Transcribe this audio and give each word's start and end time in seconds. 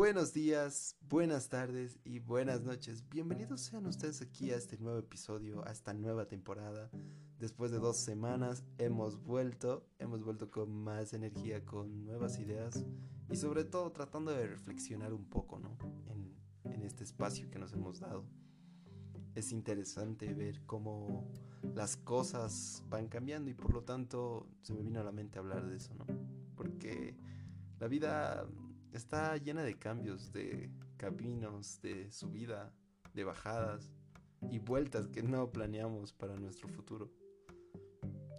Buenos 0.00 0.32
días, 0.32 0.96
buenas 1.10 1.50
tardes 1.50 1.98
y 2.04 2.20
buenas 2.20 2.62
noches. 2.62 3.06
Bienvenidos 3.10 3.60
sean 3.60 3.84
ustedes 3.84 4.22
aquí 4.22 4.50
a 4.50 4.56
este 4.56 4.78
nuevo 4.78 4.98
episodio, 4.98 5.62
a 5.68 5.72
esta 5.72 5.92
nueva 5.92 6.26
temporada. 6.26 6.90
Después 7.38 7.70
de 7.70 7.80
dos 7.80 7.98
semanas 7.98 8.64
hemos 8.78 9.22
vuelto, 9.22 9.86
hemos 9.98 10.24
vuelto 10.24 10.50
con 10.50 10.72
más 10.72 11.12
energía, 11.12 11.66
con 11.66 12.06
nuevas 12.06 12.38
ideas 12.38 12.82
y 13.30 13.36
sobre 13.36 13.64
todo 13.64 13.92
tratando 13.92 14.30
de 14.30 14.46
reflexionar 14.46 15.12
un 15.12 15.28
poco, 15.28 15.58
¿no? 15.58 15.76
En, 16.06 16.34
en 16.72 16.82
este 16.82 17.04
espacio 17.04 17.50
que 17.50 17.58
nos 17.58 17.74
hemos 17.74 18.00
dado. 18.00 18.24
Es 19.34 19.52
interesante 19.52 20.32
ver 20.32 20.64
cómo 20.64 21.30
las 21.74 21.98
cosas 21.98 22.82
van 22.88 23.08
cambiando 23.08 23.50
y 23.50 23.54
por 23.54 23.74
lo 23.74 23.84
tanto 23.84 24.48
se 24.62 24.72
me 24.72 24.80
vino 24.80 24.98
a 24.98 25.04
la 25.04 25.12
mente 25.12 25.38
hablar 25.38 25.66
de 25.66 25.76
eso, 25.76 25.92
¿no? 25.92 26.06
Porque 26.56 27.18
la 27.78 27.86
vida 27.86 28.48
está 28.92 29.36
llena 29.36 29.62
de 29.62 29.78
cambios, 29.78 30.32
de 30.32 30.70
caminos, 30.96 31.80
de 31.82 32.10
subida, 32.10 32.72
de 33.14 33.24
bajadas 33.24 33.92
y 34.50 34.58
vueltas 34.58 35.08
que 35.08 35.22
no 35.22 35.50
planeamos 35.50 36.12
para 36.12 36.36
nuestro 36.36 36.68
futuro. 36.68 37.10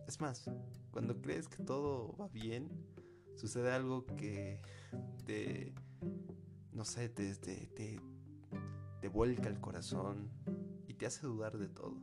Es 0.08 0.20
más, 0.20 0.50
cuando 0.92 1.22
crees 1.22 1.48
que 1.48 1.64
todo 1.64 2.16
va 2.18 2.28
bien, 2.28 2.70
sucede 3.36 3.72
algo 3.72 4.06
que 4.06 4.62
te, 5.26 5.74
no 6.74 6.84
sé, 6.84 7.10
te, 7.10 7.34
te, 7.36 7.68
te, 7.68 8.00
te 9.00 9.08
vuelca 9.08 9.48
el 9.48 9.60
corazón 9.60 10.30
y 10.88 10.94
te 10.96 11.06
hace 11.06 11.28
dudar 11.28 11.58
de 11.58 11.70
todo. 11.70 11.96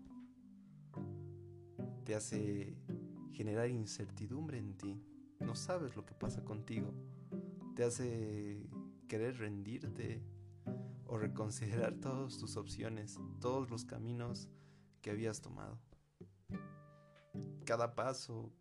Te 2.04 2.14
hace 2.14 2.76
generar 3.32 3.68
incertidumbre 3.68 4.58
en 4.58 4.76
ti. 4.78 5.02
No 5.40 5.54
sabes 5.54 5.94
lo 5.94 6.06
que 6.06 6.14
pasa 6.14 6.42
contigo 6.44 6.94
te 7.78 7.84
hace 7.84 8.68
querer 9.06 9.38
rendirte 9.38 10.20
o 11.06 11.16
reconsiderar 11.16 11.94
todas 12.00 12.36
tus 12.36 12.56
opciones, 12.56 13.20
todos 13.40 13.70
los 13.70 13.84
caminos 13.84 14.48
que 15.00 15.12
habías 15.12 15.40
tomado. 15.40 15.78
Cada 17.64 17.94
paso, 17.94 18.52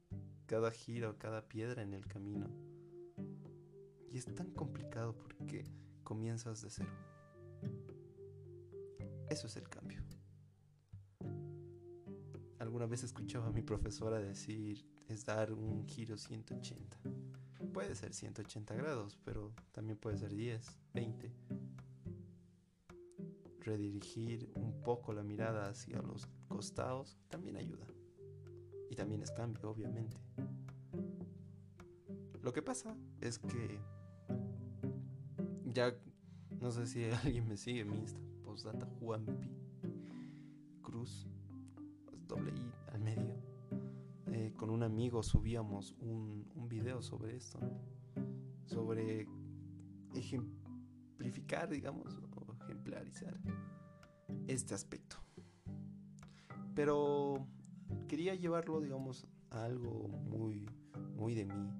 cada 0.45 0.69
giro, 0.69 1.17
cada 1.17 1.47
piedra 1.47 1.81
en 1.81 1.95
el 1.95 2.05
camino. 2.05 2.47
Y 4.11 4.19
es 4.19 4.25
tan 4.35 4.51
complicado 4.51 5.17
porque 5.17 5.65
comienzas 6.03 6.61
de 6.61 6.69
cero. 6.69 6.93
Eso 9.31 9.47
es 9.47 9.57
el 9.57 9.67
cambio. 9.67 10.03
Alguna 12.59 12.85
vez 12.85 13.01
escuchaba 13.01 13.47
a 13.47 13.51
mi 13.51 13.63
profesora 13.63 14.19
decir 14.19 14.85
es 15.07 15.25
dar 15.25 15.53
un 15.53 15.87
giro 15.87 16.19
180 16.19 17.16
puede 17.77 17.93
ser 17.93 18.11
180 18.11 18.73
grados, 18.73 19.19
pero 19.23 19.53
también 19.71 19.99
puede 19.99 20.17
ser 20.17 20.33
10, 20.33 20.79
20. 20.95 21.31
Redirigir 23.59 24.49
un 24.55 24.81
poco 24.81 25.13
la 25.13 25.21
mirada 25.21 25.69
hacia 25.69 26.01
los 26.01 26.27
costados 26.47 27.19
también 27.27 27.55
ayuda. 27.55 27.85
Y 28.89 28.95
también 28.95 29.21
es 29.21 29.29
cambio, 29.29 29.69
obviamente. 29.69 30.17
Lo 32.41 32.51
que 32.51 32.63
pasa 32.63 32.97
es 33.21 33.37
que 33.37 33.79
ya 35.65 35.95
no 36.59 36.71
sé 36.71 36.87
si 36.87 37.03
alguien 37.23 37.47
me 37.47 37.57
sigue 37.57 37.81
en 37.81 37.91
mi 37.91 37.97
Insta, 37.97 38.19
postdata 38.43 38.87
Juanpi 38.87 39.51
Cruz, 40.81 41.27
doble 42.27 42.49
I 42.49 42.71
al 42.91 43.01
medio 43.01 43.37
eh, 44.37 44.53
con 44.55 44.69
un 44.69 44.83
amigo 44.83 45.23
subíamos 45.23 45.95
un, 45.99 46.45
video 46.67 47.01
sobre 47.01 47.35
esto, 47.35 47.59
sobre 48.65 49.27
ejemplificar, 50.13 51.69
digamos, 51.69 52.15
o 52.15 52.53
ejemplarizar 52.63 53.37
este 54.47 54.73
aspecto. 54.73 55.17
Pero 56.75 57.47
quería 58.07 58.35
llevarlo, 58.35 58.81
digamos, 58.81 59.27
a 59.49 59.63
algo 59.63 60.07
muy, 60.07 60.65
muy 61.15 61.33
de 61.33 61.45
mí, 61.45 61.71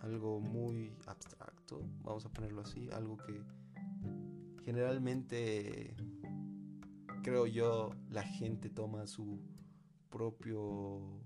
algo 0.00 0.40
muy 0.40 0.96
abstracto, 1.06 1.86
vamos 2.02 2.26
a 2.26 2.32
ponerlo 2.32 2.62
así, 2.62 2.90
algo 2.90 3.16
que 3.16 3.42
generalmente 4.64 5.94
creo 7.22 7.46
yo 7.46 7.90
la 8.10 8.22
gente 8.22 8.68
toma 8.68 9.06
su 9.06 9.40
propio 10.10 11.20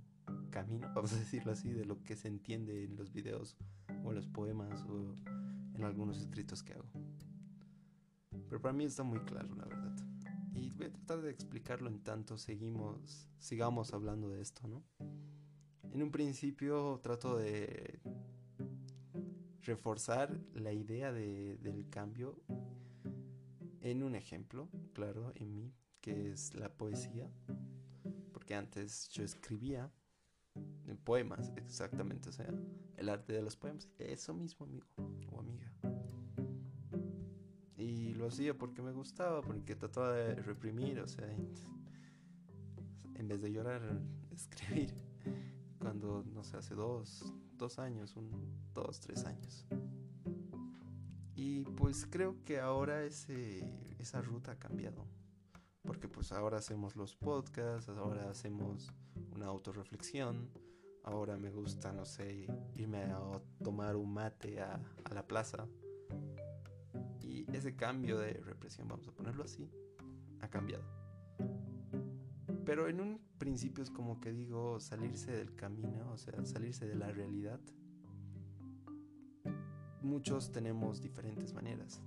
camino, 0.56 0.90
vamos 0.94 1.12
a 1.12 1.16
decirlo 1.16 1.52
así, 1.52 1.70
de 1.70 1.84
lo 1.84 2.02
que 2.02 2.16
se 2.16 2.28
entiende 2.28 2.84
en 2.84 2.96
los 2.96 3.12
videos 3.12 3.56
o 4.04 4.08
en 4.08 4.14
los 4.14 4.26
poemas 4.26 4.82
o 4.84 5.14
en 5.74 5.84
algunos 5.84 6.18
escritos 6.18 6.62
que 6.62 6.72
hago. 6.72 6.88
Pero 8.48 8.62
para 8.62 8.72
mí 8.72 8.84
está 8.84 9.02
muy 9.02 9.18
claro, 9.20 9.54
la 9.54 9.66
verdad. 9.66 9.94
Y 10.54 10.70
voy 10.70 10.86
a 10.86 10.92
tratar 10.92 11.20
de 11.20 11.30
explicarlo 11.30 11.90
en 11.90 12.02
tanto 12.02 12.38
seguimos, 12.38 13.28
sigamos 13.38 13.92
hablando 13.92 14.30
de 14.30 14.40
esto, 14.40 14.66
¿no? 14.66 14.82
En 15.92 16.02
un 16.02 16.10
principio 16.10 17.00
trato 17.02 17.36
de 17.36 18.00
reforzar 19.62 20.40
la 20.54 20.72
idea 20.72 21.12
de, 21.12 21.58
del 21.58 21.90
cambio 21.90 22.40
en 23.82 24.02
un 24.02 24.14
ejemplo, 24.14 24.70
claro, 24.94 25.32
en 25.34 25.54
mí, 25.54 25.74
que 26.00 26.30
es 26.30 26.54
la 26.54 26.74
poesía. 26.74 27.30
Porque 28.32 28.54
antes 28.54 29.10
yo 29.10 29.22
escribía 29.22 29.92
poemas, 30.94 31.52
exactamente, 31.56 32.28
o 32.28 32.32
sea, 32.32 32.48
el 32.96 33.08
arte 33.08 33.32
de 33.32 33.42
los 33.42 33.56
poemas, 33.56 33.88
eso 33.98 34.34
mismo, 34.34 34.66
amigo 34.66 34.86
o 35.32 35.40
amiga. 35.40 35.72
Y 37.76 38.14
lo 38.14 38.28
hacía 38.28 38.56
porque 38.56 38.82
me 38.82 38.92
gustaba, 38.92 39.42
porque 39.42 39.76
trataba 39.76 40.12
de 40.12 40.34
reprimir, 40.36 41.00
o 41.00 41.08
sea, 41.08 41.28
en 43.14 43.28
vez 43.28 43.42
de 43.42 43.52
llorar, 43.52 43.82
escribir. 44.30 44.94
Cuando, 45.78 46.24
no 46.32 46.42
sé, 46.42 46.56
hace 46.56 46.74
dos, 46.74 47.32
dos 47.56 47.78
años, 47.78 48.16
un, 48.16 48.30
dos, 48.74 49.00
tres 49.00 49.24
años. 49.24 49.66
Y 51.34 51.64
pues 51.64 52.06
creo 52.06 52.42
que 52.44 52.60
ahora 52.60 53.04
ese, 53.04 53.64
esa 53.98 54.22
ruta 54.22 54.52
ha 54.52 54.58
cambiado 54.58 55.06
porque 55.86 56.08
pues 56.08 56.32
ahora 56.32 56.58
hacemos 56.58 56.96
los 56.96 57.14
podcasts, 57.14 57.88
ahora 57.88 58.28
hacemos 58.28 58.92
una 59.34 59.46
autorreflexión, 59.46 60.50
ahora 61.06 61.36
me 61.36 61.50
gusta, 61.50 61.92
no 61.92 62.04
sé, 62.04 62.46
irme 62.74 63.04
a 63.04 63.40
tomar 63.62 63.96
un 63.96 64.12
mate 64.12 64.60
a, 64.60 64.80
la 65.14 65.26
plaza. 65.26 65.66
Y 67.20 67.46
ese 67.52 67.74
cambio 67.74 68.18
de 68.18 68.34
represión, 68.34 68.88
vamos 68.88 69.08
a 69.08 69.12
ponerlo 69.12 69.44
así, 69.44 69.70
ha 70.40 70.48
cambiado. 70.48 70.84
Pero 72.64 72.88
en 72.88 73.00
un 73.00 73.20
principio 73.38 73.84
es 73.84 73.90
como 73.90 74.20
que 74.20 74.32
digo 74.32 74.80
salirse 74.80 75.30
del 75.30 75.54
camino, 75.54 76.10
o 76.10 76.16
sea, 76.16 76.44
salirse 76.44 76.86
de 76.86 76.96
la 76.96 77.12
realidad. 77.12 77.60
Muchos 80.02 80.50
tenemos 80.50 81.00
diferentes 81.00 81.54
maneras. 81.54 82.02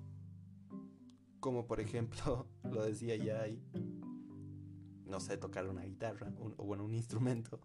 Como 1.39 1.65
por 1.65 1.79
ejemplo, 1.79 2.47
lo 2.69 2.83
decía 2.83 3.15
ya 3.15 3.45
no 5.05 5.19
sé, 5.21 5.37
tocar 5.37 5.67
una 5.67 5.83
guitarra 5.83 6.31
o 6.37 6.65
bueno, 6.65 6.83
un 6.83 6.93
instrumento, 6.93 7.59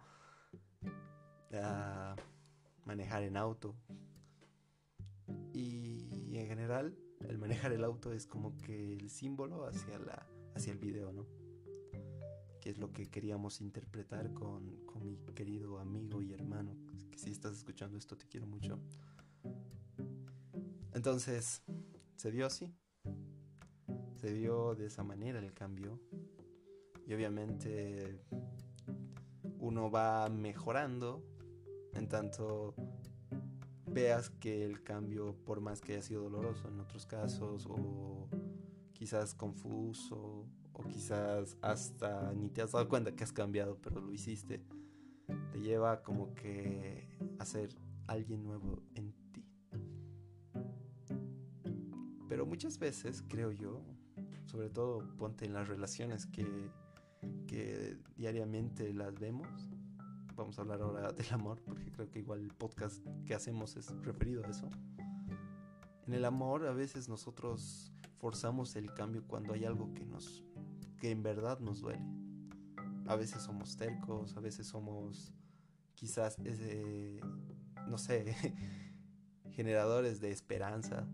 manejar 2.84 3.22
en 3.22 3.37
auto. 3.37 3.75
Y 5.53 6.37
en 6.37 6.47
general, 6.47 6.97
el 7.28 7.38
manejar 7.38 7.72
el 7.72 7.84
auto 7.84 8.12
es 8.12 8.26
como 8.26 8.56
que 8.59 8.94
el 8.94 9.10
símbolo 9.10 9.66
hacia, 9.66 9.98
la, 9.98 10.26
hacia 10.54 10.72
el 10.72 10.78
video, 10.78 11.12
¿no? 11.12 11.26
Que 12.60 12.70
es 12.70 12.78
lo 12.78 12.92
que 12.92 13.10
queríamos 13.10 13.60
interpretar 13.60 14.32
con, 14.32 14.84
con 14.87 15.04
mi 15.04 15.16
querido 15.34 15.78
amigo 15.78 16.22
y 16.22 16.32
hermano, 16.32 16.76
que 17.10 17.18
si 17.18 17.30
estás 17.30 17.57
escuchando 17.57 17.98
esto 17.98 18.16
te 18.16 18.27
quiero 18.27 18.47
mucho. 18.47 18.80
Entonces, 20.92 21.62
se 22.16 22.30
dio 22.30 22.47
así 22.47 22.74
se 24.24 24.33
dio 24.33 24.74
de 24.74 24.86
esa 24.86 25.03
manera 25.03 25.39
el 25.39 25.53
cambio. 25.53 26.00
Y 27.07 27.12
obviamente 27.12 28.22
uno 29.59 29.91
va 29.91 30.30
mejorando 30.30 31.22
en 31.95 32.09
tanto 32.09 32.75
veas 33.87 34.31
que 34.31 34.65
el 34.65 34.83
cambio, 34.83 35.37
por 35.45 35.61
más 35.61 35.81
que 35.81 35.93
haya 35.93 36.03
sido 36.03 36.25
doloroso 36.25 36.69
en 36.69 36.81
otros 36.81 37.07
casos, 37.07 37.67
o 37.69 38.29
quizás 38.93 39.35
confuso, 39.35 40.47
o 40.73 40.83
quizás 40.89 41.57
hasta 41.63 42.33
ni 42.35 42.51
te 42.51 42.63
has 42.63 42.73
dado 42.73 42.89
cuenta 42.89 43.15
que 43.15 43.25
has 43.25 43.33
cambiado, 43.33 43.79
pero 43.81 44.01
lo 44.01 44.13
hiciste, 44.13 44.61
te 45.53 45.61
lleva 45.61 46.03
como 46.03 46.35
que 46.35 47.09
a 47.39 47.45
ser 47.45 47.71
alguien 48.07 48.43
nuevo 48.43 48.83
en 48.95 49.13
ti. 49.33 49.45
Pero 52.29 52.47
muchas 52.47 52.79
veces, 52.79 53.23
creo 53.29 53.53
yo, 53.53 53.81
sobre 54.47 54.71
todo 54.71 55.07
ponte 55.17 55.45
en 55.45 55.55
las 55.55 55.69
relaciones 55.69 56.27
que, 56.27 56.71
que 57.47 57.97
diariamente 58.17 58.93
las 58.93 59.15
vemos. 59.19 59.69
Vamos 60.45 60.59
a 60.59 60.61
hablar 60.61 60.83
ahora 60.83 61.11
del 61.15 61.33
amor, 61.33 61.63
porque 61.65 61.91
creo 61.91 62.11
que 62.11 62.19
igual 62.19 62.43
el 62.43 62.53
podcast 62.53 63.03
que 63.25 63.35
hacemos 63.35 63.77
es 63.77 63.89
referido 64.03 64.45
a 64.45 64.51
eso. 64.51 64.69
En 66.07 66.13
el 66.13 66.23
amor 66.27 66.67
a 66.67 66.73
veces 66.73 67.09
nosotros 67.09 67.91
forzamos 68.19 68.77
el 68.77 68.93
cambio 68.93 69.25
cuando 69.27 69.55
hay 69.55 69.65
algo 69.65 69.95
que 69.95 70.05
nos 70.05 70.45
que 70.99 71.11
en 71.11 71.23
verdad 71.23 71.61
nos 71.61 71.81
duele. 71.81 72.05
A 73.07 73.17
veces 73.17 73.41
somos 73.41 73.79
tercos, 73.79 74.37
a 74.37 74.41
veces 74.41 74.67
somos 74.67 75.33
quizás 75.95 76.39
ese 76.41 77.23
no 77.89 77.97
sé, 77.97 78.37
generadores 79.53 80.21
de 80.21 80.31
esperanza. 80.31 81.09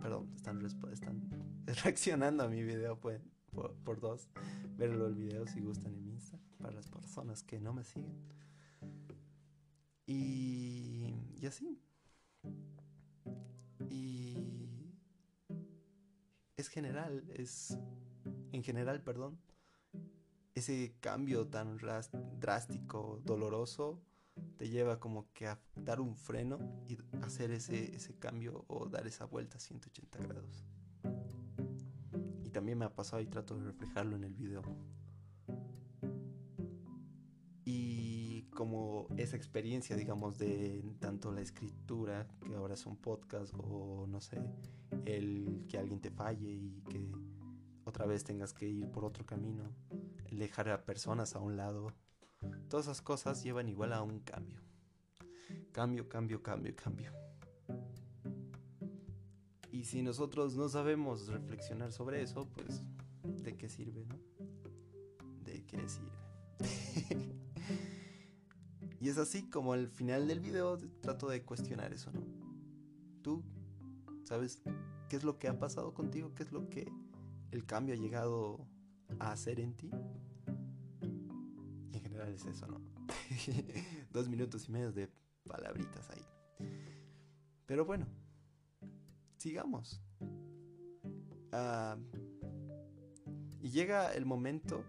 Perdón, 0.00 0.32
están, 0.36 0.64
están 0.64 1.28
reaccionando 1.82 2.44
a 2.44 2.48
mi 2.48 2.62
video 2.62 3.00
pues, 3.00 3.20
por, 3.50 3.98
dos. 3.98 4.28
Verlo 4.76 5.08
el 5.08 5.16
video 5.16 5.44
si 5.48 5.60
gustan 5.60 5.92
en 5.92 6.04
mi 6.04 6.12
Insta 6.12 6.38
para 6.56 6.72
las 6.72 6.88
personas 6.88 7.42
que 7.42 7.58
no 7.58 7.72
me 7.72 7.82
siguen. 7.82 8.29
Y, 10.12 11.46
así. 11.46 11.80
Y 13.88 14.36
es 16.56 16.68
general, 16.68 17.24
es 17.32 17.78
en 18.50 18.64
general, 18.64 19.04
perdón, 19.04 19.38
ese 20.56 20.96
cambio 20.98 21.46
tan 21.46 21.78
drástico, 22.40 23.22
doloroso, 23.24 24.02
te 24.56 24.68
lleva 24.68 24.98
como 24.98 25.32
que 25.32 25.46
a 25.46 25.60
dar 25.76 26.00
un 26.00 26.16
freno 26.16 26.58
y 26.88 26.98
hacer 27.22 27.52
ese, 27.52 27.94
ese 27.94 28.18
cambio 28.18 28.64
o 28.66 28.86
dar 28.86 29.06
esa 29.06 29.26
vuelta 29.26 29.58
a 29.58 29.60
180 29.60 30.18
grados. 30.26 30.64
Y 32.44 32.50
también 32.50 32.78
me 32.78 32.84
ha 32.84 32.96
pasado 32.96 33.22
y 33.22 33.26
trato 33.26 33.56
de 33.56 33.64
reflejarlo 33.64 34.16
en 34.16 34.24
el 34.24 34.34
video. 34.34 34.62
Como 38.60 39.06
esa 39.16 39.38
experiencia, 39.38 39.96
digamos, 39.96 40.36
de 40.36 40.84
tanto 40.98 41.32
la 41.32 41.40
escritura, 41.40 42.28
que 42.44 42.54
ahora 42.54 42.74
es 42.74 42.84
un 42.84 42.98
podcast, 42.98 43.54
o 43.56 44.06
no 44.06 44.20
sé, 44.20 44.38
el 45.06 45.64
que 45.66 45.78
alguien 45.78 45.98
te 45.98 46.10
falle 46.10 46.50
y 46.50 46.82
que 46.90 47.10
otra 47.84 48.04
vez 48.04 48.22
tengas 48.22 48.52
que 48.52 48.68
ir 48.68 48.86
por 48.90 49.06
otro 49.06 49.24
camino, 49.24 49.64
el 50.26 50.38
dejar 50.38 50.68
a 50.68 50.84
personas 50.84 51.34
a 51.36 51.38
un 51.38 51.56
lado, 51.56 51.94
Todas 52.68 52.84
esas 52.84 53.00
cosas 53.00 53.42
llevan 53.42 53.70
igual 53.70 53.94
a 53.94 54.02
un 54.02 54.20
cambio. 54.20 54.60
Cambio, 55.72 56.06
cambio, 56.06 56.42
cambio, 56.42 56.76
cambio. 56.76 57.12
Y 59.72 59.84
si 59.84 60.02
nosotros 60.02 60.54
no 60.54 60.68
sabemos 60.68 61.28
reflexionar 61.28 61.92
sobre 61.92 62.20
eso, 62.20 62.46
pues 62.50 62.82
¿de 63.42 63.56
qué 63.56 63.70
sirve, 63.70 64.04
no? 64.04 64.18
¿De 65.44 65.64
qué 65.64 65.88
sirve? 65.88 67.26
y 69.00 69.08
es 69.08 69.18
así 69.18 69.48
como 69.48 69.72
al 69.72 69.88
final 69.88 70.28
del 70.28 70.40
video 70.40 70.78
trato 71.00 71.28
de 71.28 71.42
cuestionar 71.42 71.92
eso, 71.92 72.12
¿no? 72.12 72.22
Tú 73.22 73.42
sabes 74.24 74.62
qué 75.08 75.16
es 75.16 75.24
lo 75.24 75.38
que 75.38 75.48
ha 75.48 75.58
pasado 75.58 75.94
contigo, 75.94 76.34
qué 76.34 76.44
es 76.44 76.52
lo 76.52 76.68
que 76.68 76.92
el 77.50 77.66
cambio 77.66 77.94
ha 77.94 77.98
llegado 77.98 78.66
a 79.18 79.32
hacer 79.32 79.58
en 79.58 79.74
ti 79.74 79.90
es 82.28 82.46
eso, 82.46 82.66
¿no? 82.66 82.80
Dos 84.12 84.28
minutos 84.28 84.68
y 84.68 84.72
medio 84.72 84.92
de 84.92 85.08
palabritas 85.46 86.08
ahí. 86.10 86.24
Pero 87.66 87.84
bueno, 87.84 88.06
sigamos. 89.36 90.02
Ah, 91.52 91.96
y 93.60 93.70
llega 93.70 94.12
el 94.14 94.26
momento, 94.26 94.84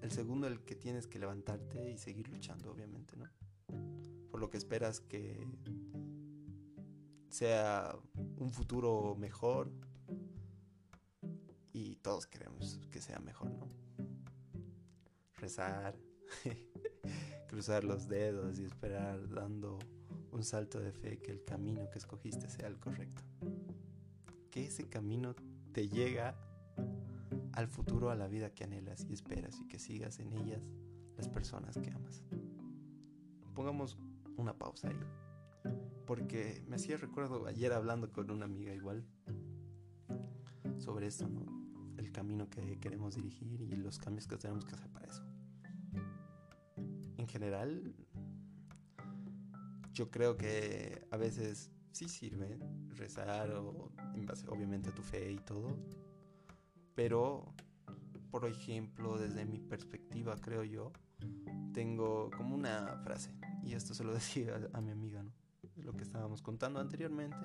el 0.00 0.10
segundo, 0.10 0.46
el 0.46 0.64
que 0.64 0.74
tienes 0.74 1.06
que 1.06 1.18
levantarte 1.18 1.90
y 1.90 1.98
seguir 1.98 2.28
luchando, 2.28 2.72
obviamente, 2.72 3.16
¿no? 3.16 3.28
Lo 4.42 4.50
que 4.50 4.56
esperas 4.56 4.98
que 4.98 5.46
sea 7.28 7.94
un 8.38 8.50
futuro 8.50 9.14
mejor. 9.14 9.70
Y 11.72 11.94
todos 12.02 12.26
queremos 12.26 12.80
que 12.90 13.00
sea 13.00 13.20
mejor, 13.20 13.52
¿no? 13.52 13.68
Rezar, 15.36 15.96
cruzar 17.48 17.84
los 17.84 18.08
dedos 18.08 18.58
y 18.58 18.64
esperar 18.64 19.28
dando 19.28 19.78
un 20.32 20.42
salto 20.42 20.80
de 20.80 20.90
fe 20.90 21.18
que 21.18 21.30
el 21.30 21.44
camino 21.44 21.88
que 21.88 22.00
escogiste 22.00 22.50
sea 22.50 22.66
el 22.66 22.80
correcto. 22.80 23.22
Que 24.50 24.66
ese 24.66 24.88
camino 24.88 25.36
te 25.70 25.88
llega 25.88 26.34
al 27.52 27.68
futuro, 27.68 28.10
a 28.10 28.16
la 28.16 28.26
vida 28.26 28.50
que 28.50 28.64
anhelas 28.64 29.06
y 29.08 29.12
esperas 29.12 29.60
y 29.60 29.68
que 29.68 29.78
sigas 29.78 30.18
en 30.18 30.32
ellas 30.32 30.64
las 31.16 31.28
personas 31.28 31.78
que 31.78 31.92
amas. 31.92 32.24
Pongamos 33.54 33.96
una 34.42 34.58
pausa 34.58 34.88
ahí. 34.88 35.00
Porque 36.06 36.62
me 36.68 36.76
hacía 36.76 36.96
recuerdo 36.96 37.46
ayer 37.46 37.72
hablando 37.72 38.10
con 38.12 38.30
una 38.30 38.44
amiga 38.44 38.74
igual 38.74 39.04
sobre 40.78 41.06
esto, 41.06 41.28
¿no? 41.28 41.46
El 41.96 42.12
camino 42.12 42.50
que 42.50 42.78
queremos 42.78 43.14
dirigir 43.14 43.60
y 43.60 43.76
los 43.76 43.98
cambios 43.98 44.26
que 44.26 44.36
tenemos 44.36 44.64
que 44.64 44.74
hacer 44.74 44.90
para 44.90 45.06
eso 45.06 45.22
en 47.22 47.28
general, 47.28 47.94
yo 49.92 50.10
creo 50.10 50.36
que 50.36 51.06
a 51.10 51.16
veces 51.16 51.70
sí 51.92 52.08
sirve 52.08 52.58
rezar 52.96 53.50
o 53.52 53.92
en 54.14 54.26
base 54.26 54.46
obviamente 54.48 54.90
a 54.90 54.94
tu 54.94 55.02
fe 55.02 55.32
y 55.32 55.38
todo. 55.38 55.78
Pero, 56.94 57.54
por 58.30 58.46
ejemplo, 58.46 59.18
desde 59.18 59.44
mi 59.44 59.60
perspectiva, 59.60 60.36
creo 60.40 60.64
yo, 60.64 60.92
tengo 61.72 62.30
como 62.36 62.54
una 62.54 62.98
frase. 63.04 63.30
Y 63.62 63.74
esto 63.74 63.94
se 63.94 64.04
lo 64.04 64.12
decía 64.12 64.68
a, 64.72 64.80
mi 64.80 64.90
amiga, 64.90 65.22
¿no? 65.22 65.32
Lo 65.76 65.94
que 65.94 66.02
estábamos 66.02 66.42
contando 66.42 66.80
anteriormente. 66.80 67.36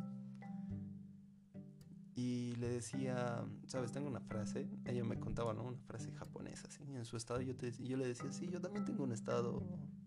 Y 2.15 2.55
le 2.55 2.69
decía, 2.69 3.45
sabes, 3.67 3.91
tengo 3.91 4.07
una 4.07 4.21
frase, 4.21 4.67
ella 4.85 5.03
me 5.03 5.19
contaba, 5.19 5.53
¿no? 5.53 5.63
Una 5.63 5.77
frase 5.77 6.11
japonesa, 6.11 6.67
¿sí? 6.71 6.83
En 6.83 7.05
su 7.05 7.15
estado 7.15 7.41
yo, 7.41 7.55
te, 7.55 7.71
yo 7.71 7.95
le 7.95 8.07
decía, 8.07 8.31
sí, 8.31 8.49
yo 8.49 8.59
también 8.59 8.85
tengo 8.85 9.03
un 9.03 9.11
estado 9.11 9.63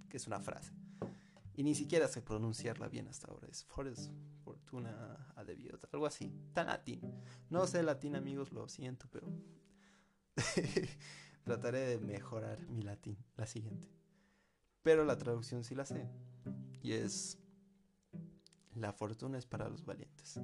que 0.09 0.17
es 0.17 0.27
una 0.27 0.41
frase. 0.41 0.73
Y 1.55 1.63
ni 1.63 1.75
siquiera 1.75 2.09
sé 2.09 2.23
pronunciarla 2.23 2.89
bien 2.89 3.07
hasta 3.07 3.29
ahora. 3.29 3.47
Es 3.49 3.65
Forest 3.65 4.11
Fortuna 4.45 5.33
Adebiota, 5.37 5.89
algo 5.93 6.07
así. 6.07 6.33
Tan 6.53 6.67
latín. 6.67 7.01
No 7.49 7.67
sé 7.67 7.83
latín, 7.83 8.17
amigos, 8.17 8.51
lo 8.51 8.67
siento, 8.69 9.07
pero 9.13 9.29
trataré 11.45 11.81
de 11.81 11.99
mejorar 11.99 12.67
mi 12.69 12.83
latín, 12.83 13.19
la 13.37 13.47
siguiente. 13.47 14.00
Pero 14.83 15.05
la 15.05 15.19
traducción 15.19 15.65
sí 15.65 15.75
la 15.75 15.85
sé. 15.85 16.09
Y 16.83 16.93
es, 16.93 17.39
la 18.75 18.93
fortuna 18.93 19.39
es 19.39 19.47
para 19.47 19.69
los 19.69 19.85
valientes 19.85 20.41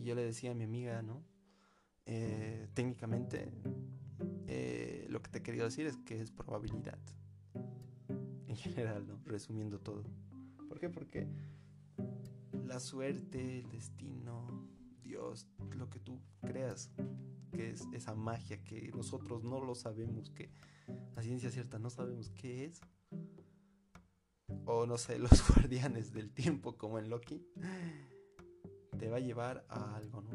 y 0.00 0.04
yo 0.04 0.14
le 0.14 0.24
decía 0.24 0.52
a 0.52 0.54
mi 0.54 0.64
amiga, 0.64 1.02
¿no? 1.02 1.22
Eh, 2.06 2.68
técnicamente, 2.72 3.52
eh, 4.46 5.06
lo 5.10 5.20
que 5.22 5.30
te 5.30 5.42
quería 5.42 5.64
decir 5.64 5.86
es 5.86 5.98
que 5.98 6.20
es 6.20 6.30
probabilidad. 6.30 6.98
En 8.48 8.56
general, 8.56 9.06
¿no? 9.06 9.20
Resumiendo 9.26 9.78
todo. 9.78 10.04
¿Por 10.68 10.80
qué? 10.80 10.88
Porque 10.88 11.28
la 12.64 12.80
suerte, 12.80 13.60
el 13.60 13.70
destino, 13.70 14.66
Dios, 15.02 15.46
lo 15.76 15.90
que 15.90 16.00
tú 16.00 16.18
creas, 16.40 16.90
es 17.68 17.86
esa 17.92 18.14
magia 18.14 18.62
que 18.64 18.90
nosotros 18.94 19.44
no 19.44 19.60
lo 19.60 19.74
sabemos, 19.74 20.30
que 20.30 20.50
a 21.16 21.22
ciencia 21.22 21.50
cierta 21.50 21.78
no 21.78 21.90
sabemos 21.90 22.30
qué 22.30 22.64
es. 22.64 22.80
O 24.64 24.86
no 24.86 24.98
sé, 24.98 25.18
los 25.18 25.30
guardianes 25.48 26.12
del 26.12 26.32
tiempo 26.32 26.76
como 26.76 26.98
en 26.98 27.10
Loki 27.10 27.44
te 28.98 29.08
va 29.08 29.16
a 29.16 29.20
llevar 29.20 29.64
a 29.68 29.96
algo, 29.96 30.22
¿no? 30.22 30.30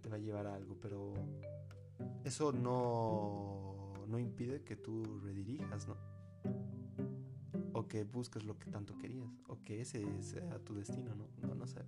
Te 0.00 0.08
va 0.08 0.16
a 0.16 0.18
llevar 0.18 0.46
a 0.46 0.54
algo, 0.54 0.76
pero 0.80 1.12
eso 2.24 2.52
no, 2.52 3.92
no 4.06 4.18
impide 4.18 4.62
que 4.62 4.76
tú 4.76 5.20
redirijas, 5.20 5.88
¿no? 5.88 5.96
O 7.72 7.86
que 7.86 8.04
busques 8.04 8.44
lo 8.44 8.58
que 8.58 8.70
tanto 8.70 8.96
querías, 8.96 9.30
o 9.48 9.62
que 9.62 9.80
ese 9.80 10.22
sea 10.22 10.58
tu 10.60 10.74
destino, 10.74 11.14
¿no? 11.14 11.28
No, 11.42 11.54
no 11.54 11.66
sé, 11.66 11.80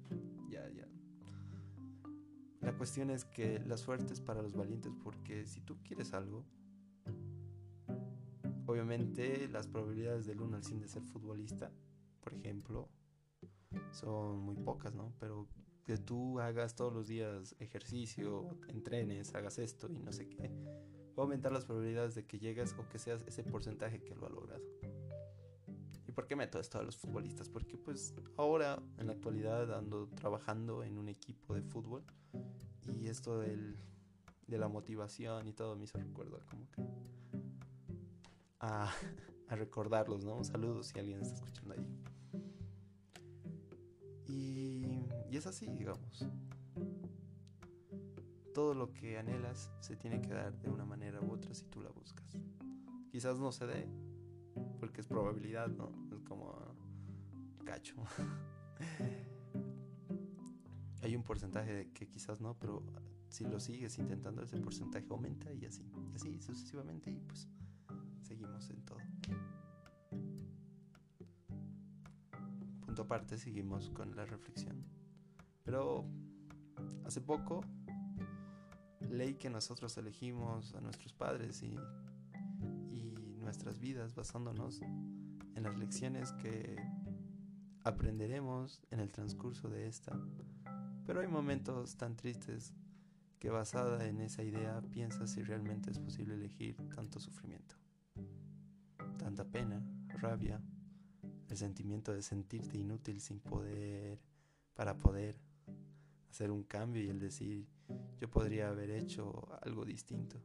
ya, 0.49 0.69
ya. 0.71 0.89
La 2.61 2.77
cuestión 2.77 3.11
es 3.11 3.25
que 3.25 3.59
la 3.61 3.77
suerte 3.79 4.13
es 4.13 4.21
para 4.21 4.43
los 4.43 4.55
valientes 4.55 4.93
porque 5.03 5.47
si 5.47 5.61
tú 5.61 5.79
quieres 5.83 6.13
algo, 6.13 6.45
obviamente 8.67 9.49
las 9.49 9.67
probabilidades 9.67 10.27
del 10.27 10.41
1 10.41 10.57
al 10.57 10.65
100 10.65 10.81
de 10.81 10.89
ser 10.89 11.03
futbolista, 11.03 11.73
por 12.21 12.35
ejemplo, 12.35 12.89
son 13.93 14.41
muy 14.41 14.57
pocas, 14.57 14.95
¿no? 14.95 15.15
Pero 15.19 15.49
que 15.85 15.97
tú 15.97 16.39
hagas 16.39 16.77
todos 16.77 16.93
los 16.93 17.09
días 17.09 17.57
ejercicio, 17.59 18.59
entrenes, 18.69 19.35
hagas 19.35 19.59
esto 19.59 19.91
y 19.91 19.99
no 19.99 20.13
sé 20.13 20.29
qué, 20.29 20.51
va 21.19 21.23
a 21.23 21.23
aumentar 21.23 21.53
las 21.53 21.65
probabilidades 21.65 22.15
de 22.15 22.27
que 22.27 22.39
llegues 22.39 22.75
o 22.79 22.89
que 22.89 22.99
seas 22.99 23.25
ese 23.27 23.43
porcentaje 23.43 24.03
que 24.03 24.15
lo 24.15 24.27
ha 24.27 24.31
logrado. 24.31 24.63
¿Y 26.07 26.13
por 26.13 26.27
qué 26.27 26.37
meto 26.37 26.61
esto 26.61 26.79
a 26.79 26.83
los 26.83 26.97
futbolistas? 26.97 27.49
Porque 27.49 27.79
pues 27.79 28.15
ahora, 28.37 28.83
en 28.99 29.07
la 29.07 29.15
actualidad, 29.15 29.73
ando 29.73 30.09
trabajando 30.09 30.83
en 30.83 30.99
un 30.99 31.09
equipo 31.09 31.55
de 31.55 31.63
fútbol 31.63 32.05
y 32.99 33.09
esto 33.09 33.39
del, 33.39 33.77
de 34.47 34.59
la 34.59 34.69
motivación 34.69 35.47
y 35.47 35.53
todo 35.53 35.77
me 35.77 35.85
hizo 35.85 35.99
recuerdo 35.99 36.41
como 36.51 36.71
que 36.71 36.83
a, 38.61 38.93
recordarlos, 39.49 40.25
¿no? 40.25 40.37
Un 40.37 40.45
saludo 40.45 40.83
si 40.83 40.99
alguien 40.99 41.21
está 41.21 41.35
escuchando 41.35 41.75
ahí. 41.75 41.87
Y, 44.29 45.07
Y 45.29 45.37
es 45.37 45.47
así, 45.47 45.67
digamos. 45.67 46.27
Todo 48.55 48.75
lo 48.75 48.93
que 48.93 49.19
anhelas 49.19 49.73
se 49.81 49.97
tiene 49.97 50.21
que 50.21 50.35
dar 50.35 50.57
de 50.61 50.69
una 50.69 50.85
manera 50.85 51.21
u 51.21 51.33
otra 51.33 51.55
si 51.55 51.65
tú 51.67 51.81
la 51.81 51.91
buscas. 51.91 52.37
Quizás 53.11 53.39
no 53.39 53.51
se 53.51 53.67
dé, 53.67 53.89
porque 54.79 55.01
es 55.01 55.07
probabilidad, 55.07 55.69
¿no? 55.69 55.91
Es 56.13 56.23
como 56.23 56.55
cacho. 57.65 57.97
Hay 61.03 61.17
un 61.17 61.23
porcentaje 61.23 61.91
que 61.95 62.09
quizás 62.09 62.41
no, 62.41 62.59
pero 62.59 62.83
si 63.29 63.45
lo 63.45 63.59
sigues 63.61 63.99
intentando 63.99 64.43
ese 64.43 64.59
porcentaje 64.59 65.07
aumenta 65.11 65.53
y 65.53 65.65
así, 65.65 65.83
así 66.15 66.41
sucesivamente 66.41 67.11
y 67.11 67.21
pues 67.21 67.49
seguimos 68.23 68.69
en 68.71 68.85
todo. 68.85 68.99
Punto 72.85 73.03
aparte, 73.03 73.39
seguimos 73.39 73.91
con 73.91 74.15
la 74.15 74.27
reflexión. 74.27 74.85
Pero 75.65 76.05
hace 77.05 77.21
poco 77.21 77.63
leí 79.09 79.35
que 79.35 79.49
nosotros 79.51 79.97
elegimos 79.97 80.75
a 80.75 80.81
nuestros 80.81 81.13
padres 81.13 81.63
y, 81.63 81.77
y 82.91 83.13
nuestras 83.39 83.79
vidas 83.79 84.15
basándonos 84.15 84.81
en 84.83 85.63
las 85.63 85.77
lecciones 85.79 86.33
que 86.33 86.77
aprenderemos 87.85 88.83
en 88.91 89.01
el 89.01 89.11
transcurso 89.11 89.69
de 89.69 89.87
esta. 89.87 90.19
Pero 91.11 91.23
hay 91.23 91.27
momentos 91.27 91.97
tan 91.97 92.15
tristes 92.15 92.73
que 93.41 93.51
basada 93.51 94.07
en 94.07 94.21
esa 94.21 94.45
idea 94.45 94.81
piensas 94.93 95.33
si 95.33 95.43
realmente 95.43 95.91
es 95.91 95.99
posible 95.99 96.35
elegir 96.35 96.77
tanto 96.95 97.19
sufrimiento, 97.19 97.75
tanta 99.19 99.45
pena, 99.45 99.83
rabia, 100.21 100.63
el 101.49 101.57
sentimiento 101.57 102.13
de 102.13 102.23
sentirte 102.23 102.79
inútil 102.79 103.21
sin 103.21 103.41
poder, 103.41 104.21
para 104.73 104.97
poder 104.97 105.37
hacer 106.29 106.53
un 106.53 106.63
cambio 106.63 107.03
y 107.03 107.09
el 107.09 107.19
decir, 107.19 107.67
yo 108.21 108.31
podría 108.31 108.69
haber 108.69 108.93
hecho 108.93 109.49
algo 109.63 109.85
distinto. 109.85 110.41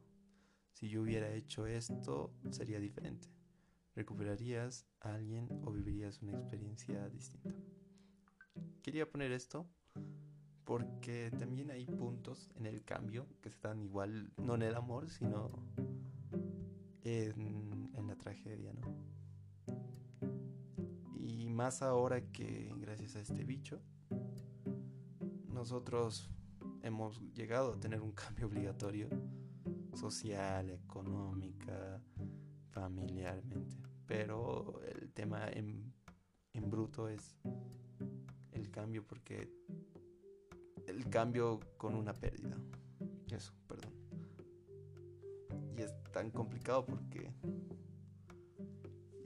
Si 0.72 0.88
yo 0.88 1.02
hubiera 1.02 1.32
hecho 1.32 1.68
esto, 1.68 2.34
sería 2.50 2.80
diferente. 2.80 3.28
Recuperarías 3.94 4.84
a 4.98 5.14
alguien 5.14 5.48
o 5.62 5.70
vivirías 5.70 6.22
una 6.22 6.32
experiencia 6.32 7.08
distinta. 7.08 7.54
Quería 8.82 9.08
poner 9.08 9.30
esto 9.30 9.68
porque 10.66 11.30
también 11.38 11.70
hay 11.70 11.86
puntos 11.86 12.50
en 12.56 12.66
el 12.66 12.82
cambio 12.82 13.28
que 13.40 13.50
se 13.50 13.60
dan 13.60 13.80
igual, 13.80 14.32
no 14.36 14.56
en 14.56 14.62
el 14.62 14.74
amor, 14.74 15.08
sino 15.08 15.50
en, 17.04 17.92
la 18.06 18.16
tragedia, 18.16 18.72
¿no? 18.72 19.74
Y 21.18 21.48
más 21.48 21.82
ahora 21.82 22.20
que 22.32 22.72
gracias 22.78 23.16
a 23.16 23.20
este 23.20 23.44
bicho, 23.44 23.80
nosotros 25.48 26.30
hemos 26.82 27.20
llegado 27.32 27.72
a 27.72 27.80
tener 27.80 28.00
un 28.00 28.12
cambio 28.24 28.46
obligatorio 28.46 29.08
social, 29.94 30.70
económica, 30.70 32.02
familiarmente. 32.70 33.76
Pero 34.06 34.80
el 34.82 35.12
tema 35.12 35.48
en, 35.48 35.92
en 36.52 36.70
bruto 36.70 37.08
es 37.08 37.38
el 38.52 38.70
cambio 38.70 39.04
porque 39.06 39.48
el 40.86 41.08
cambio 41.08 41.60
con 41.76 41.94
una 41.94 42.14
pérdida. 42.14 42.56
Eso, 43.30 43.52
perdón. 43.66 43.92
Y 45.76 45.82
es 45.82 45.92
tan 46.12 46.30
complicado 46.30 46.86
porque 46.86 47.32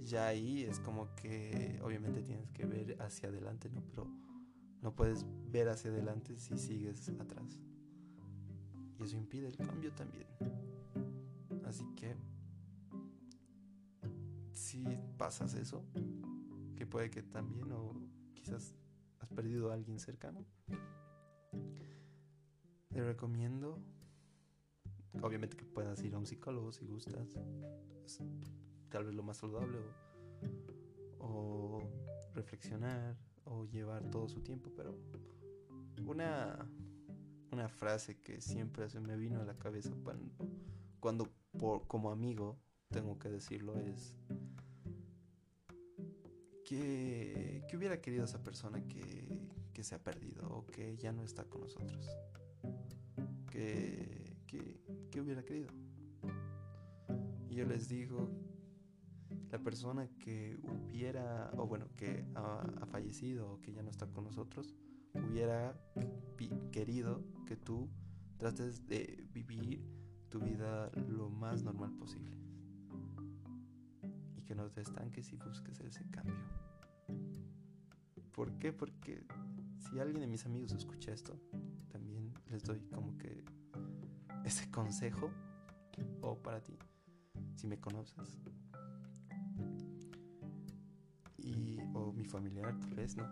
ya 0.03 0.29
ahí 0.29 0.65
es 0.65 0.81
como 0.81 1.15
que 1.15 1.79
obviamente 1.83 2.23
tienes 2.23 2.51
que 2.51 2.67
ver 2.67 3.01
hacia 3.01 3.29
adelante, 3.29 3.71
¿no? 3.71 3.83
Pero 3.83 4.07
no 4.83 4.95
puedes 4.95 5.25
ver 5.51 5.69
hacia 5.69 5.91
adelante 5.91 6.39
si 6.39 6.57
sigues 6.59 7.09
atrás. 7.21 7.61
Y 8.99 9.03
eso 9.05 9.17
impide 9.17 9.49
el 9.49 9.57
cambio 9.57 9.93
también. 9.93 10.27
Así 11.65 11.85
que 11.95 12.17
si 14.53 14.85
pasas 15.17 15.55
eso, 15.55 15.85
que 16.77 16.87
puede 16.87 17.11
que 17.11 17.23
también 17.23 17.71
o 17.73 17.95
quizás 18.35 18.75
has 19.21 19.29
perdido 19.29 19.71
a 19.71 19.75
alguien 19.75 19.99
cercano, 19.99 20.45
te 22.93 23.03
recomiendo, 23.03 23.79
obviamente 25.23 25.57
que 25.57 25.65
puedas 25.65 26.03
ir 26.03 26.15
a 26.15 26.19
un 26.19 26.27
psicólogo 26.27 26.73
si 26.73 26.87
gustas, 26.87 27.39
tal 28.89 29.05
vez 29.05 29.15
lo 29.15 29.23
más 29.23 29.39
saludable, 29.39 29.79
o, 29.79 29.89
o 31.19 31.83
reflexionar, 32.35 33.17
o 33.45 33.65
llevar 33.67 34.11
todo 34.11 34.29
su 34.29 34.41
tiempo, 34.41 34.71
pero 34.77 34.97
una, 36.07 36.69
una 37.53 37.69
frase 37.69 38.21
que 38.21 38.41
siempre 38.41 38.89
se 38.89 39.01
me 39.01 39.17
vino 39.17 39.41
a 39.41 39.45
la 39.45 39.57
cabeza 39.57 39.93
cuando, 40.03 40.33
cuando 40.99 41.29
por, 41.59 41.87
como 41.87 42.11
amigo 42.11 42.59
tengo 42.89 43.19
que 43.19 43.29
decirlo 43.29 43.79
es 43.79 44.17
que, 46.65 47.65
que 47.69 47.77
hubiera 47.77 48.01
querido 48.01 48.25
esa 48.25 48.43
persona 48.43 48.87
que, 48.87 49.29
que 49.73 49.83
se 49.85 49.95
ha 49.95 50.03
perdido 50.03 50.49
o 50.49 50.67
que 50.67 50.97
ya 50.97 51.13
no 51.13 51.23
está 51.23 51.45
con 51.45 51.63
nosotros. 51.63 52.09
Que, 53.51 54.37
que, 54.47 55.21
hubiera 55.21 55.45
querido. 55.45 55.69
Y 57.49 57.57
yo 57.57 57.67
les 57.67 57.89
digo, 57.89 58.31
la 59.51 59.59
persona 59.59 60.09
que 60.19 60.57
hubiera, 60.63 61.51
o 61.57 61.67
bueno, 61.67 61.87
que 61.97 62.25
ha, 62.35 62.61
ha 62.81 62.87
fallecido 62.87 63.53
o 63.53 63.61
que 63.61 63.73
ya 63.73 63.83
no 63.83 63.91
está 63.91 64.07
con 64.07 64.25
nosotros, 64.25 64.75
hubiera 65.15 65.75
querido 66.71 67.25
que 67.47 67.57
tú 67.57 67.89
trates 68.39 68.87
de 68.87 69.27
vivir 69.33 69.85
tu 70.31 70.41
vida 70.41 70.91
lo 71.09 71.29
más 71.29 71.63
normal 71.63 71.93
posible. 71.97 72.37
Y 74.37 74.43
que 74.43 74.55
no 74.55 74.71
te 74.71 74.81
estanques 74.81 75.33
y 75.33 75.37
busques 75.37 75.81
ese 75.81 76.09
cambio. 76.11 76.35
¿Por 78.33 78.59
qué? 78.59 78.73
Porque 78.73 79.27
si 79.79 79.99
alguien 79.99 80.21
de 80.21 80.27
mis 80.27 80.47
amigos 80.47 80.73
escucha 80.73 81.13
esto, 81.13 81.39
les 82.51 82.65
doy 82.65 82.81
como 82.93 83.17
que 83.17 83.45
ese 84.45 84.71
consejo, 84.71 85.31
o 86.21 86.37
para 86.37 86.63
ti, 86.63 86.77
si 87.57 87.67
me 87.67 87.79
conoces. 87.79 88.41
Y, 91.39 91.79
o 91.95 92.13
mi 92.13 92.25
familiar, 92.25 92.79
tal 92.79 92.95
vez, 92.95 93.17
¿no? 93.17 93.25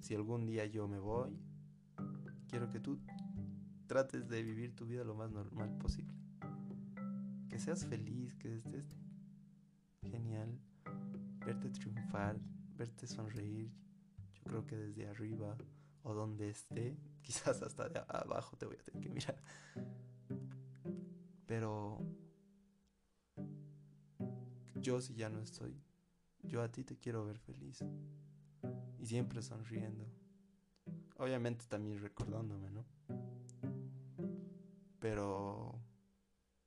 Si 0.00 0.14
algún 0.14 0.46
día 0.46 0.66
yo 0.66 0.86
me 0.88 0.98
voy, 0.98 1.38
quiero 2.48 2.70
que 2.70 2.80
tú 2.80 2.98
trates 3.86 4.28
de 4.28 4.42
vivir 4.42 4.74
tu 4.74 4.86
vida 4.86 5.04
lo 5.04 5.14
más 5.14 5.30
normal 5.30 5.76
posible. 5.78 6.14
Que 7.48 7.58
seas 7.58 7.84
feliz, 7.86 8.34
que 8.34 8.56
estés 8.56 8.96
genial, 10.02 10.58
verte 11.44 11.70
triunfar, 11.70 12.38
verte 12.76 13.06
sonreír, 13.06 13.70
yo 14.34 14.42
creo 14.44 14.66
que 14.66 14.76
desde 14.76 15.08
arriba 15.08 15.56
o 16.02 16.14
donde 16.14 16.50
esté, 16.50 16.96
quizás 17.22 17.62
hasta 17.62 17.88
de 17.88 18.00
abajo 18.08 18.56
te 18.56 18.66
voy 18.66 18.76
a 18.76 18.82
tener 18.82 19.02
que 19.02 19.10
mirar. 19.10 19.42
Pero 21.46 21.98
yo 24.76 25.00
si 25.00 25.14
ya 25.14 25.28
no 25.28 25.40
estoy, 25.40 25.76
yo 26.42 26.62
a 26.62 26.70
ti 26.70 26.84
te 26.84 26.96
quiero 26.96 27.24
ver 27.24 27.38
feliz 27.38 27.84
y 28.98 29.06
siempre 29.06 29.42
sonriendo. 29.42 30.06
Obviamente 31.18 31.66
también 31.66 32.00
recordándome, 32.00 32.70
¿no? 32.70 32.86
Pero 34.98 35.78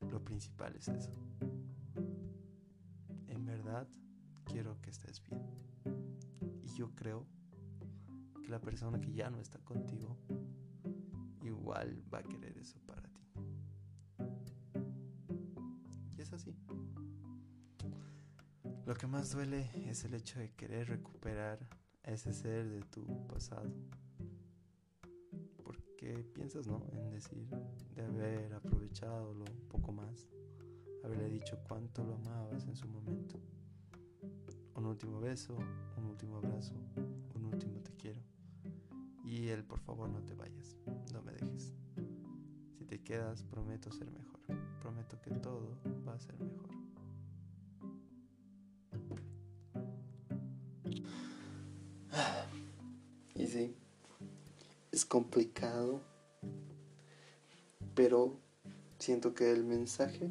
lo 0.02 0.24
principal 0.24 0.76
es 0.76 0.88
eso. 0.90 1.12
En 3.28 3.46
verdad, 3.46 3.88
quiero 4.44 4.80
que 4.82 4.90
estés 4.90 5.22
bien. 5.24 5.42
Y 6.62 6.68
yo 6.76 6.94
creo 6.94 7.26
que 8.44 8.50
la 8.50 8.60
persona 8.60 9.00
que 9.00 9.14
ya 9.14 9.30
no 9.30 9.40
está 9.40 9.60
contigo 9.60 10.18
igual 11.42 12.04
va 12.14 12.20
a 12.20 12.24
querer 12.24 12.58
eso 12.58 12.80
para 12.86 13.02
ti. 13.04 13.22
Y 16.18 16.22
es 16.22 16.34
así. 16.34 16.56
Lo 18.86 18.96
que 18.96 19.08
más 19.08 19.32
duele 19.32 19.70
es 19.90 20.04
el 20.04 20.14
hecho 20.14 20.40
de 20.40 20.52
querer 20.52 20.90
recuperar 20.90 21.58
ese 22.04 22.34
ser 22.34 22.70
de 22.70 22.82
tu 22.84 23.26
pasado. 23.28 23.72
Porque 25.64 26.26
piensas, 26.34 26.68
¿no? 26.68 26.86
En 26.92 27.10
decir, 27.12 27.48
de 27.96 28.04
haber 28.04 28.54
aprovechado 28.54 29.34
lo 29.34 29.46
poco 29.70 29.94
más, 29.94 30.28
haberle 31.04 31.30
dicho 31.30 31.58
cuánto 31.68 32.04
lo 32.04 32.16
amabas 32.16 32.66
en 32.68 32.76
su 32.76 32.88
momento. 32.90 33.40
Un 34.76 34.86
último 34.86 35.22
beso, 35.22 35.58
un 35.98 36.06
último 36.06 36.38
abrazo, 36.38 36.74
Y 39.34 39.50
él, 39.50 39.64
por 39.64 39.80
favor, 39.80 40.08
no 40.10 40.22
te 40.22 40.36
vayas, 40.36 40.78
no 41.12 41.24
me 41.24 41.32
dejes. 41.32 41.74
Si 42.78 42.86
te 42.86 43.02
quedas, 43.02 43.42
prometo 43.42 43.92
ser 43.92 44.06
mejor. 44.12 44.40
Prometo 44.80 45.20
que 45.22 45.32
todo 45.32 45.76
va 46.08 46.14
a 46.14 46.20
ser 46.20 46.36
mejor. 46.40 46.70
Y 53.34 53.48
sí, 53.48 53.76
es 54.92 55.04
complicado, 55.04 56.00
pero 57.96 58.38
siento 59.00 59.34
que 59.34 59.52
el 59.52 59.64
mensaje 59.64 60.30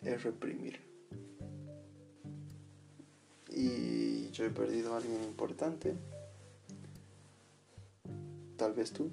es 0.00 0.22
reprimir. 0.22 0.80
Y 3.50 4.30
yo 4.30 4.46
he 4.46 4.50
perdido 4.50 4.94
a 4.94 4.96
alguien 4.96 5.22
importante. 5.24 5.94
Tal 8.58 8.72
vez 8.72 8.92
tú. 8.92 9.12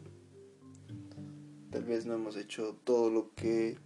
Tal 1.70 1.84
vez 1.84 2.08
no 2.08 2.16
hemos 2.16 2.36
hecho 2.36 2.76
todo 2.84 3.12
lo 3.12 3.36
que 3.36 3.78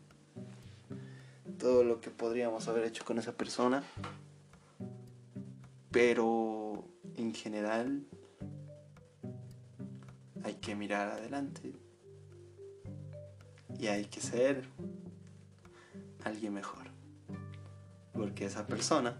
todo 1.58 1.84
lo 1.84 2.00
que 2.00 2.12
podríamos 2.12 2.70
haber 2.70 2.86
hecho 2.86 3.04
con 3.04 3.20
esa 3.20 3.34
persona. 3.34 3.84
Pero 5.92 6.86
en 7.18 7.34
general 7.34 8.06
hay 10.46 10.54
que 10.56 10.75
mirar 10.75 11.10
adelante 11.10 11.74
y 13.78 13.88
hay 13.88 14.06
que 14.06 14.22
ser 14.22 14.63
alguien 16.24 16.54
mejor. 16.54 16.86
Porque 18.13 18.46
esa 18.46 18.66
persona 18.66 19.20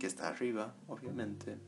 que 0.00 0.08
está 0.08 0.26
arriba, 0.26 0.74
obviamente, 0.88 1.58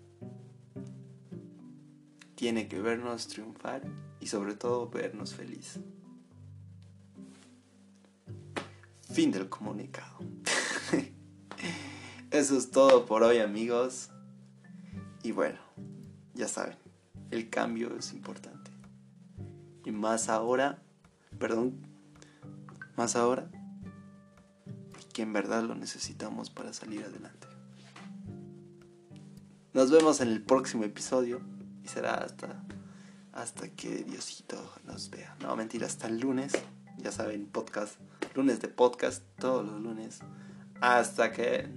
tiene 2.43 2.67
que 2.67 2.81
vernos 2.81 3.29
triunfar 3.29 3.83
y 4.19 4.27
sobre 4.27 4.57
todo 4.57 4.91
vernos 4.91 5.33
feliz. 5.33 5.79
Fin 9.09 9.31
del 9.31 9.49
comunicado. 9.49 10.19
Eso 12.33 12.59
es 12.59 12.73
todo 12.73 13.07
por 13.07 13.23
hoy 13.23 13.39
amigos. 13.39 14.11
Y 15.23 15.31
bueno, 15.31 15.61
ya 16.35 16.49
saben, 16.49 16.77
el 17.31 17.49
cambio 17.49 17.97
es 17.97 18.13
importante. 18.13 18.73
Y 19.85 19.93
más 19.93 20.29
ahora, 20.29 20.83
perdón, 21.39 21.87
más 22.97 23.15
ahora 23.15 23.49
que 25.13 25.23
en 25.23 25.33
verdad 25.33 25.63
lo 25.63 25.77
necesitamos 25.77 26.51
para 26.51 26.73
salir 26.73 27.05
adelante. 27.05 27.47
Nos 29.75 29.93
vemos 29.93 30.21
en 30.21 30.27
el 30.27 30.43
próximo 30.43 30.83
episodio 30.83 31.52
y 31.83 31.89
será 31.89 32.15
hasta 32.15 32.63
hasta 33.33 33.69
que 33.71 34.05
Diosito 34.05 34.75
nos 34.85 35.11
vea. 35.11 35.37
No, 35.41 35.57
mentira, 35.57 35.87
hasta 35.87 36.07
el 36.07 36.21
lunes. 36.21 36.53
Ya 36.99 37.11
saben, 37.11 37.47
podcast, 37.47 37.97
lunes 38.35 38.61
de 38.61 38.69
podcast, 38.69 39.23
todos 39.39 39.67
los 39.67 39.81
lunes. 39.81 40.21
Hasta 40.81 41.33
que 41.33 41.69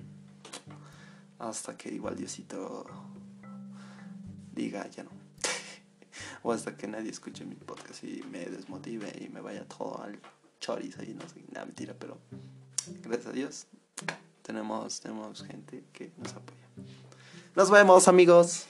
hasta 1.40 1.78
que 1.78 1.90
igual 1.90 2.16
Diosito 2.16 2.86
diga 4.54 4.88
ya 4.90 5.04
no. 5.04 5.12
o 6.44 6.52
hasta 6.52 6.76
que 6.76 6.88
nadie 6.88 7.12
escuche 7.12 7.46
mi 7.46 7.56
podcast 7.56 8.04
y 8.04 8.24
me 8.32 8.46
desmotive 8.46 9.12
y 9.22 9.30
me 9.30 9.42
vaya 9.42 9.66
todo 9.66 10.02
al 10.02 10.20
choris 10.60 10.98
ahí, 10.98 11.14
no 11.14 11.28
sé, 11.28 11.44
nada 11.52 11.66
mentira, 11.66 11.94
pero 11.98 12.18
gracias 13.04 13.28
a 13.28 13.32
Dios 13.32 13.68
tenemos, 14.42 15.02
tenemos 15.02 15.44
gente 15.44 15.84
que 15.92 16.12
nos 16.18 16.34
apoya. 16.34 16.68
Nos 17.56 17.72
vemos 17.72 18.08
amigos. 18.08 18.66